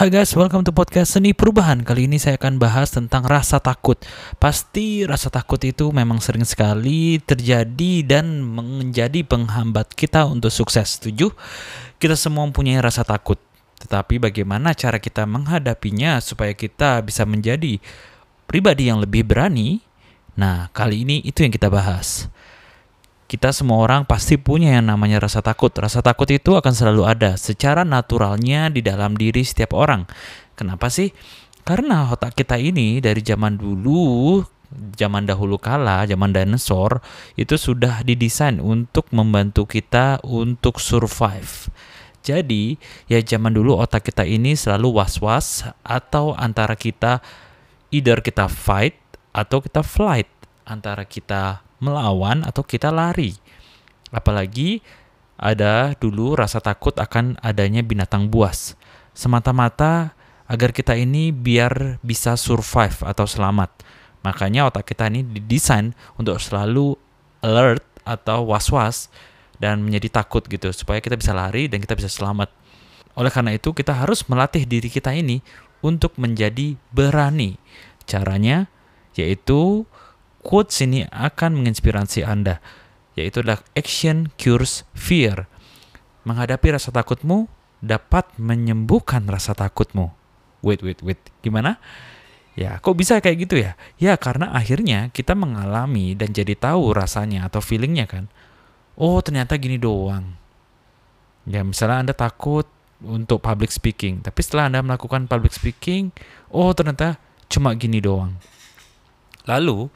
Hai 0.00 0.08
guys, 0.08 0.32
welcome 0.32 0.64
to 0.64 0.72
podcast 0.72 1.12
Seni 1.12 1.36
Perubahan. 1.36 1.84
Kali 1.84 2.08
ini 2.08 2.16
saya 2.16 2.40
akan 2.40 2.56
bahas 2.56 2.88
tentang 2.88 3.20
rasa 3.20 3.60
takut. 3.60 4.00
Pasti 4.40 5.04
rasa 5.04 5.28
takut 5.28 5.60
itu 5.60 5.92
memang 5.92 6.24
sering 6.24 6.48
sekali 6.48 7.20
terjadi 7.20 8.08
dan 8.08 8.40
menjadi 8.40 9.20
penghambat 9.28 9.92
kita 9.92 10.24
untuk 10.24 10.48
sukses. 10.48 10.96
Setuju? 10.96 11.36
Kita 12.00 12.16
semua 12.16 12.48
mempunyai 12.48 12.80
rasa 12.80 13.04
takut. 13.04 13.36
Tetapi 13.76 14.16
bagaimana 14.16 14.72
cara 14.72 14.96
kita 14.96 15.28
menghadapinya 15.28 16.16
supaya 16.24 16.56
kita 16.56 17.04
bisa 17.04 17.28
menjadi 17.28 17.76
pribadi 18.48 18.88
yang 18.88 19.04
lebih 19.04 19.28
berani? 19.28 19.84
Nah, 20.32 20.72
kali 20.72 21.04
ini 21.04 21.20
itu 21.28 21.44
yang 21.44 21.52
kita 21.52 21.68
bahas 21.68 22.32
kita 23.30 23.54
semua 23.54 23.78
orang 23.78 24.02
pasti 24.02 24.34
punya 24.34 24.74
yang 24.74 24.90
namanya 24.90 25.22
rasa 25.22 25.38
takut. 25.38 25.70
Rasa 25.70 26.02
takut 26.02 26.26
itu 26.26 26.58
akan 26.58 26.74
selalu 26.74 27.06
ada 27.06 27.38
secara 27.38 27.86
naturalnya 27.86 28.66
di 28.66 28.82
dalam 28.82 29.14
diri 29.14 29.46
setiap 29.46 29.78
orang. 29.78 30.02
Kenapa 30.58 30.90
sih? 30.90 31.14
Karena 31.62 32.10
otak 32.10 32.34
kita 32.34 32.58
ini 32.58 32.98
dari 32.98 33.22
zaman 33.22 33.54
dulu, 33.54 34.42
zaman 34.98 35.30
dahulu 35.30 35.62
kala, 35.62 36.10
zaman 36.10 36.34
dinosaur, 36.34 36.98
itu 37.38 37.54
sudah 37.54 38.02
didesain 38.02 38.58
untuk 38.58 39.06
membantu 39.14 39.62
kita 39.62 40.18
untuk 40.26 40.82
survive. 40.82 41.70
Jadi, 42.26 42.74
ya 43.06 43.22
zaman 43.22 43.54
dulu 43.54 43.78
otak 43.78 44.10
kita 44.10 44.26
ini 44.26 44.58
selalu 44.58 44.98
was-was 44.98 45.70
atau 45.86 46.34
antara 46.34 46.74
kita 46.74 47.22
either 47.94 48.18
kita 48.26 48.50
fight 48.50 48.98
atau 49.30 49.62
kita 49.62 49.86
flight, 49.86 50.26
antara 50.66 51.06
kita 51.06 51.69
melawan 51.80 52.46
atau 52.46 52.62
kita 52.62 52.92
lari. 52.92 53.34
Apalagi 54.12 54.84
ada 55.40 55.96
dulu 55.96 56.36
rasa 56.36 56.60
takut 56.60 56.92
akan 57.00 57.40
adanya 57.40 57.80
binatang 57.80 58.28
buas. 58.28 58.76
Semata-mata 59.16 60.12
agar 60.44 60.70
kita 60.76 60.94
ini 60.94 61.32
biar 61.32 61.98
bisa 62.04 62.36
survive 62.36 63.00
atau 63.02 63.24
selamat. 63.24 63.72
Makanya 64.20 64.68
otak 64.68 64.92
kita 64.92 65.08
ini 65.08 65.24
didesain 65.24 65.96
untuk 66.20 66.36
selalu 66.36 66.92
alert 67.40 67.86
atau 68.04 68.44
was-was 68.44 69.08
dan 69.56 69.80
menjadi 69.80 70.20
takut 70.20 70.44
gitu 70.44 70.72
supaya 70.76 71.00
kita 71.00 71.16
bisa 71.16 71.32
lari 71.32 71.72
dan 71.72 71.80
kita 71.80 71.96
bisa 71.96 72.12
selamat. 72.12 72.52
Oleh 73.16 73.32
karena 73.32 73.56
itu 73.56 73.72
kita 73.72 73.96
harus 73.96 74.26
melatih 74.28 74.68
diri 74.68 74.92
kita 74.92 75.16
ini 75.16 75.40
untuk 75.80 76.16
menjadi 76.20 76.76
berani. 76.92 77.56
Caranya 78.04 78.68
yaitu 79.16 79.88
quotes 80.40 80.80
ini 80.84 81.06
akan 81.08 81.60
menginspirasi 81.60 82.24
Anda, 82.24 82.58
yaitu 83.16 83.44
adalah 83.44 83.64
action 83.76 84.32
cures 84.40 84.88
fear. 84.96 85.48
Menghadapi 86.24 86.76
rasa 86.76 86.92
takutmu 86.92 87.48
dapat 87.80 88.28
menyembuhkan 88.36 89.24
rasa 89.28 89.56
takutmu. 89.56 90.12
Wait, 90.60 90.84
wait, 90.84 91.00
wait. 91.00 91.20
Gimana? 91.40 91.80
Ya, 92.58 92.76
kok 92.76 92.92
bisa 92.92 93.16
kayak 93.24 93.48
gitu 93.48 93.56
ya? 93.56 93.72
Ya, 93.96 94.20
karena 94.20 94.52
akhirnya 94.52 95.08
kita 95.16 95.32
mengalami 95.32 96.12
dan 96.12 96.36
jadi 96.36 96.52
tahu 96.52 96.92
rasanya 96.92 97.48
atau 97.48 97.64
feelingnya 97.64 98.04
kan. 98.04 98.28
Oh, 99.00 99.24
ternyata 99.24 99.56
gini 99.56 99.80
doang. 99.80 100.36
Ya, 101.48 101.64
misalnya 101.64 102.04
Anda 102.04 102.12
takut 102.12 102.68
untuk 103.00 103.40
public 103.40 103.72
speaking, 103.72 104.20
tapi 104.20 104.44
setelah 104.44 104.68
Anda 104.68 104.84
melakukan 104.84 105.24
public 105.24 105.56
speaking, 105.56 106.12
oh 106.52 106.68
ternyata 106.76 107.16
cuma 107.48 107.72
gini 107.72 107.96
doang. 107.96 108.36
Lalu, 109.48 109.88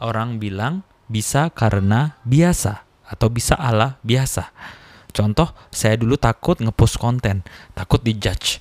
orang 0.00 0.42
bilang 0.42 0.82
bisa 1.06 1.52
karena 1.52 2.16
biasa 2.24 2.84
atau 3.04 3.28
bisa 3.28 3.54
ala 3.54 4.00
biasa. 4.00 4.50
Contoh, 5.14 5.54
saya 5.70 5.94
dulu 5.94 6.18
takut 6.18 6.58
ngepost 6.58 6.98
konten, 6.98 7.46
takut 7.76 8.02
dijudge. 8.02 8.58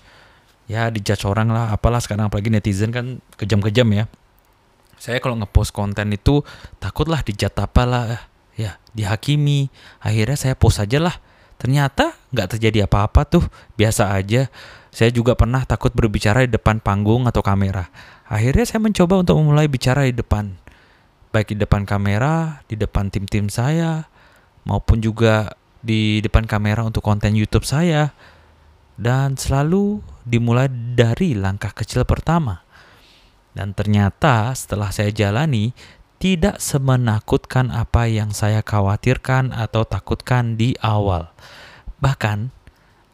Ya, 0.70 0.94
dijudge 0.94 1.26
orang 1.26 1.50
lah, 1.50 1.74
apalah 1.74 1.98
sekarang 1.98 2.30
apalagi 2.30 2.54
netizen 2.54 2.94
kan 2.94 3.18
kejam-kejam 3.42 3.90
ya. 3.90 4.06
Saya 5.02 5.18
kalau 5.20 5.36
ngepost 5.42 5.74
konten 5.74 6.14
itu 6.14 6.46
takutlah 6.78 7.26
dijat 7.26 7.58
apalah, 7.58 8.30
ya 8.54 8.78
dihakimi. 8.94 9.68
Akhirnya 10.00 10.38
saya 10.38 10.54
post 10.54 10.80
aja 10.80 11.02
lah. 11.02 11.18
Ternyata 11.58 12.16
nggak 12.32 12.56
terjadi 12.56 12.86
apa-apa 12.86 13.26
tuh, 13.28 13.44
biasa 13.76 14.14
aja. 14.14 14.48
Saya 14.94 15.10
juga 15.10 15.34
pernah 15.34 15.66
takut 15.66 15.90
berbicara 15.90 16.46
di 16.46 16.54
depan 16.54 16.78
panggung 16.78 17.26
atau 17.26 17.42
kamera. 17.42 17.90
Akhirnya 18.30 18.64
saya 18.64 18.80
mencoba 18.80 19.26
untuk 19.26 19.42
memulai 19.42 19.66
bicara 19.66 20.06
di 20.06 20.14
depan 20.14 20.63
baik 21.34 21.58
di 21.58 21.58
depan 21.58 21.84
kamera, 21.90 22.62
di 22.70 22.78
depan 22.78 23.10
tim-tim 23.10 23.50
saya, 23.50 24.06
maupun 24.70 25.02
juga 25.02 25.58
di 25.82 26.22
depan 26.22 26.46
kamera 26.46 26.86
untuk 26.86 27.02
konten 27.02 27.34
YouTube 27.34 27.66
saya. 27.66 28.14
Dan 28.94 29.34
selalu 29.42 30.06
dimulai 30.22 30.70
dari 30.70 31.34
langkah 31.34 31.74
kecil 31.74 32.06
pertama. 32.06 32.62
Dan 33.58 33.74
ternyata 33.74 34.54
setelah 34.54 34.94
saya 34.94 35.10
jalani, 35.10 35.74
tidak 36.22 36.62
semenakutkan 36.62 37.74
apa 37.74 38.06
yang 38.06 38.30
saya 38.30 38.62
khawatirkan 38.62 39.50
atau 39.50 39.82
takutkan 39.82 40.62
di 40.62 40.78
awal. 40.86 41.34
Bahkan, 42.06 42.54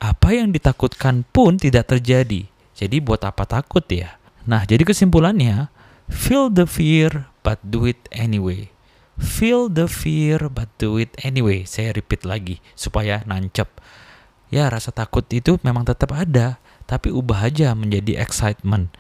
apa 0.04 0.30
yang 0.36 0.52
ditakutkan 0.52 1.24
pun 1.32 1.56
tidak 1.56 1.96
terjadi. 1.96 2.52
Jadi 2.76 2.98
buat 3.00 3.24
apa 3.24 3.48
takut 3.48 3.88
ya? 3.88 4.20
Nah, 4.44 4.68
jadi 4.68 4.84
kesimpulannya, 4.84 5.72
feel 6.12 6.52
the 6.52 6.68
fear 6.68 7.29
but 7.50 7.58
do 7.66 7.90
it 7.90 7.98
anyway. 8.14 8.70
Feel 9.18 9.74
the 9.74 9.90
fear 9.90 10.54
but 10.54 10.70
do 10.78 11.02
it 11.02 11.18
anyway. 11.26 11.66
Saya 11.66 11.98
repeat 11.98 12.30
lagi 12.30 12.62
supaya 12.78 13.26
nancep. 13.26 13.66
Ya, 14.54 14.70
rasa 14.70 14.94
takut 14.94 15.26
itu 15.34 15.58
memang 15.66 15.82
tetap 15.82 16.14
ada, 16.14 16.62
tapi 16.86 17.10
ubah 17.10 17.50
aja 17.50 17.74
menjadi 17.74 18.22
excitement. 18.22 18.94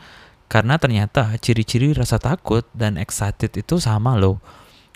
Karena 0.50 0.82
ternyata 0.82 1.30
ciri-ciri 1.38 1.94
rasa 1.94 2.18
takut 2.18 2.66
dan 2.74 2.98
excited 2.98 3.54
itu 3.54 3.78
sama 3.78 4.18
loh. 4.18 4.42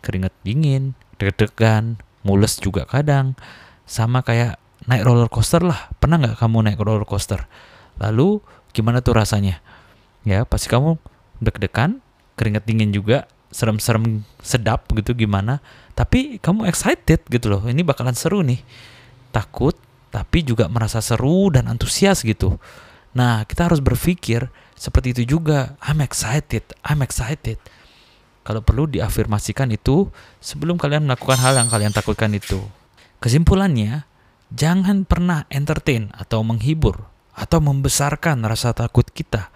Keringet 0.01 0.33
dingin, 0.41 0.97
deg-degan, 1.21 2.01
mules 2.25 2.57
juga 2.57 2.89
kadang. 2.89 3.37
Sama 3.85 4.25
kayak 4.25 4.57
naik 4.89 5.05
roller 5.05 5.29
coaster 5.29 5.61
lah. 5.61 5.93
Pernah 6.01 6.25
nggak 6.25 6.41
kamu 6.41 6.73
naik 6.73 6.81
roller 6.81 7.05
coaster? 7.05 7.45
Lalu 8.01 8.41
gimana 8.73 9.05
tuh 9.05 9.13
rasanya? 9.13 9.61
Ya, 10.25 10.41
pasti 10.41 10.73
kamu 10.73 10.97
deg-degan, 11.37 12.01
keringet 12.33 12.65
dingin 12.65 12.89
juga, 12.89 13.29
serem-serem 13.53 14.25
sedap 14.41 14.89
gitu 14.91 15.13
gimana. 15.13 15.61
Tapi 15.93 16.41
kamu 16.41 16.65
excited 16.65 17.21
gitu 17.29 17.53
loh 17.53 17.61
ini 17.69 17.85
bakalan 17.85 18.17
seru 18.17 18.41
nih. 18.41 18.59
Takut 19.29 19.77
tapi 20.09 20.41
juga 20.41 20.65
merasa 20.67 20.99
seru 20.99 21.53
dan 21.53 21.69
antusias 21.69 22.25
gitu. 22.25 22.57
Nah 23.13 23.45
kita 23.45 23.69
harus 23.69 23.79
berpikir 23.79 24.49
seperti 24.73 25.13
itu 25.13 25.37
juga. 25.37 25.77
I'm 25.85 26.01
excited 26.01 26.65
I'm 26.81 27.05
excited. 27.05 27.61
Kalau 28.43 28.59
perlu 28.59 28.91
diafirmasikan 28.91 29.71
itu 29.71 30.11
sebelum 30.43 30.75
kalian 30.75 31.07
melakukan 31.07 31.39
hal 31.39 31.55
yang 31.55 31.71
kalian 31.71 31.95
takutkan 31.95 32.35
itu. 32.35 32.59
Kesimpulannya 33.23 34.03
jangan 34.51 35.07
pernah 35.07 35.47
entertain 35.47 36.11
atau 36.11 36.43
menghibur 36.43 37.07
atau 37.33 37.63
membesarkan 37.63 38.43
rasa 38.43 38.75
takut 38.75 39.07
kita 39.09 39.49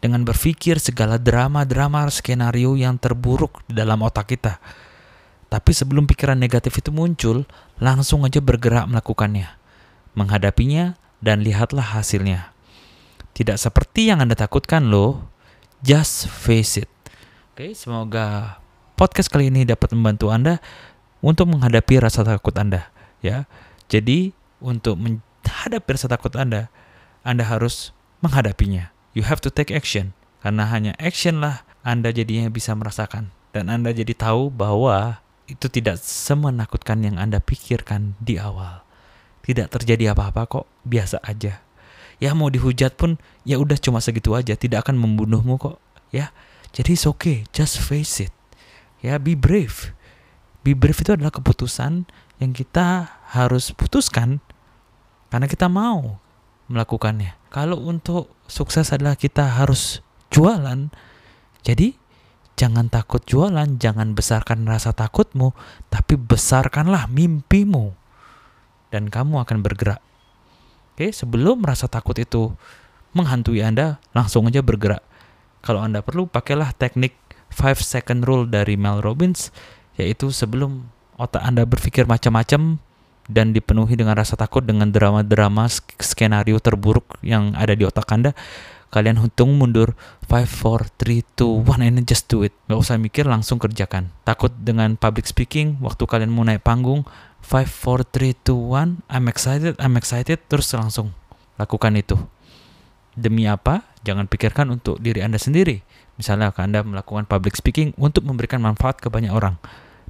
dengan 0.00 0.22
berpikir 0.22 0.76
segala 0.76 1.16
drama-drama 1.16 2.06
skenario 2.12 2.76
yang 2.76 3.00
terburuk 3.00 3.64
di 3.66 3.74
dalam 3.76 4.04
otak 4.04 4.36
kita. 4.36 4.60
Tapi 5.46 5.70
sebelum 5.72 6.04
pikiran 6.10 6.36
negatif 6.36 6.82
itu 6.82 6.90
muncul, 6.92 7.46
langsung 7.78 8.26
aja 8.26 8.42
bergerak 8.42 8.90
melakukannya. 8.90 9.48
Menghadapinya 10.18 10.98
dan 11.22 11.40
lihatlah 11.40 11.96
hasilnya. 11.96 12.52
Tidak 13.36 13.56
seperti 13.56 14.10
yang 14.10 14.20
Anda 14.20 14.34
takutkan 14.36 14.88
loh. 14.88 15.28
Just 15.84 16.28
face 16.28 16.82
it. 16.82 16.90
Oke, 17.52 17.72
semoga 17.72 18.58
podcast 18.96 19.28
kali 19.28 19.48
ini 19.48 19.64
dapat 19.64 19.92
membantu 19.92 20.32
Anda 20.32 20.60
untuk 21.20 21.52
menghadapi 21.52 22.00
rasa 22.00 22.24
takut 22.24 22.52
Anda, 22.56 22.88
ya. 23.20 23.48
Jadi, 23.86 24.32
untuk 24.60 24.98
menghadapi 24.98 25.88
rasa 25.88 26.08
takut 26.08 26.32
Anda, 26.36 26.68
Anda 27.22 27.44
harus 27.44 27.92
menghadapinya 28.24 28.95
you 29.16 29.24
have 29.24 29.40
to 29.40 29.48
take 29.48 29.72
action. 29.72 30.12
Karena 30.44 30.68
hanya 30.68 30.92
action 31.00 31.40
lah 31.40 31.64
Anda 31.80 32.12
jadinya 32.12 32.52
bisa 32.52 32.76
merasakan. 32.76 33.32
Dan 33.56 33.72
Anda 33.72 33.96
jadi 33.96 34.12
tahu 34.12 34.52
bahwa 34.52 35.24
itu 35.48 35.72
tidak 35.72 35.96
semenakutkan 36.04 37.00
yang 37.00 37.16
Anda 37.16 37.40
pikirkan 37.40 38.20
di 38.20 38.36
awal. 38.36 38.84
Tidak 39.40 39.72
terjadi 39.72 40.12
apa-apa 40.12 40.44
kok, 40.44 40.66
biasa 40.84 41.24
aja. 41.24 41.64
Ya 42.20 42.30
mau 42.36 42.52
dihujat 42.52 43.00
pun 43.00 43.16
ya 43.48 43.56
udah 43.56 43.80
cuma 43.80 44.04
segitu 44.04 44.36
aja, 44.36 44.52
tidak 44.52 44.84
akan 44.84 45.00
membunuhmu 45.00 45.56
kok, 45.56 45.80
ya. 46.12 46.34
Jadi 46.76 46.98
it's 46.98 47.08
okay, 47.08 47.48
just 47.56 47.80
face 47.80 48.20
it. 48.20 48.34
Ya, 49.00 49.16
be 49.22 49.38
brave. 49.38 49.94
Be 50.66 50.74
brave 50.74 50.98
itu 50.98 51.14
adalah 51.14 51.30
keputusan 51.30 52.10
yang 52.42 52.52
kita 52.52 53.08
harus 53.32 53.70
putuskan 53.72 54.42
karena 55.30 55.46
kita 55.46 55.70
mau 55.70 56.18
melakukannya. 56.66 57.45
Kalau 57.56 57.80
untuk 57.80 58.36
sukses 58.44 58.92
adalah 58.92 59.16
kita 59.16 59.56
harus 59.56 60.04
jualan, 60.28 60.92
jadi 61.64 61.96
jangan 62.52 62.92
takut 62.92 63.24
jualan, 63.24 63.80
jangan 63.80 64.12
besarkan 64.12 64.68
rasa 64.68 64.92
takutmu, 64.92 65.56
tapi 65.88 66.20
besarkanlah 66.20 67.08
mimpimu. 67.08 67.96
Dan 68.92 69.08
kamu 69.08 69.40
akan 69.40 69.64
bergerak. 69.64 70.04
Oke, 70.92 71.16
sebelum 71.16 71.64
rasa 71.64 71.88
takut 71.88 72.20
itu 72.20 72.52
menghantui 73.16 73.64
Anda, 73.64 74.04
langsung 74.12 74.52
aja 74.52 74.60
bergerak. 74.60 75.00
Kalau 75.64 75.80
Anda 75.80 76.04
perlu, 76.04 76.28
pakailah 76.28 76.76
teknik 76.76 77.16
5 77.56 77.80
second 77.80 78.20
rule 78.28 78.44
dari 78.44 78.76
Mel 78.76 79.00
Robbins, 79.00 79.48
yaitu 79.96 80.28
sebelum 80.28 80.92
otak 81.16 81.40
Anda 81.40 81.64
berpikir 81.64 82.04
macam-macam 82.04 82.84
dan 83.26 83.50
dipenuhi 83.50 83.98
dengan 83.98 84.14
rasa 84.14 84.38
takut 84.38 84.62
dengan 84.62 84.90
drama-drama 84.90 85.66
skenario 85.98 86.58
terburuk 86.62 87.18
yang 87.22 87.54
ada 87.58 87.74
di 87.74 87.82
otak 87.82 88.06
Anda, 88.14 88.32
kalian 88.94 89.18
hitung 89.18 89.58
mundur 89.58 89.98
5, 90.30 90.46
4, 90.46 90.88
3, 90.94 91.22
2, 91.34 91.62
1 91.66 91.84
and 91.84 92.06
just 92.06 92.30
do 92.30 92.46
it. 92.46 92.54
Gak 92.70 92.78
usah 92.78 92.96
mikir, 92.96 93.26
langsung 93.26 93.58
kerjakan. 93.58 94.14
Takut 94.22 94.54
dengan 94.54 94.94
public 94.94 95.26
speaking, 95.26 95.82
waktu 95.82 96.06
kalian 96.06 96.30
mau 96.30 96.46
naik 96.46 96.62
panggung, 96.62 97.02
5, 97.42 97.66
4, 97.66 98.06
3, 98.08 98.34
2, 98.46 99.02
1, 99.02 99.02
I'm 99.10 99.26
excited, 99.26 99.74
I'm 99.82 99.94
excited, 99.98 100.38
terus 100.46 100.70
langsung 100.74 101.10
lakukan 101.58 101.94
itu. 101.98 102.16
Demi 103.16 103.48
apa? 103.48 103.82
Jangan 104.04 104.28
pikirkan 104.28 104.70
untuk 104.70 105.00
diri 105.02 105.24
Anda 105.24 105.40
sendiri. 105.40 105.82
Misalnya 106.16 106.52
Anda 106.56 106.84
melakukan 106.84 107.28
public 107.28 107.56
speaking 107.56 107.96
untuk 107.96 108.24
memberikan 108.24 108.60
manfaat 108.60 109.00
ke 109.00 109.08
banyak 109.08 109.32
orang. 109.32 109.56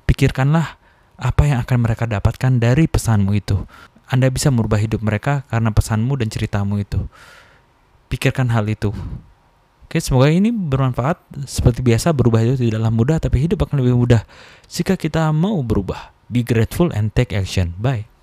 Pikirkanlah 0.06 0.78
apa 1.16 1.48
yang 1.48 1.58
akan 1.64 1.78
mereka 1.80 2.04
dapatkan 2.04 2.60
dari 2.60 2.84
pesanmu 2.88 3.32
itu. 3.36 3.64
Anda 4.06 4.30
bisa 4.30 4.54
merubah 4.54 4.78
hidup 4.78 5.02
mereka 5.02 5.42
karena 5.50 5.74
pesanmu 5.74 6.14
dan 6.20 6.30
ceritamu 6.30 6.78
itu. 6.78 7.10
Pikirkan 8.06 8.54
hal 8.54 8.70
itu. 8.70 8.94
Oke, 9.86 9.98
semoga 9.98 10.30
ini 10.30 10.54
bermanfaat. 10.54 11.18
Seperti 11.46 11.82
biasa, 11.82 12.14
berubah 12.14 12.42
itu 12.42 12.70
tidaklah 12.70 12.90
mudah, 12.90 13.18
tapi 13.18 13.42
hidup 13.42 13.66
akan 13.66 13.82
lebih 13.82 13.98
mudah 13.98 14.22
jika 14.70 14.94
kita 14.94 15.30
mau 15.34 15.58
berubah. 15.62 16.14
Be 16.26 16.42
grateful 16.42 16.90
and 16.90 17.14
take 17.14 17.30
action. 17.30 17.74
Bye. 17.78 18.15